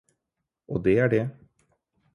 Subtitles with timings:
[0.67, 1.29] Og det er det.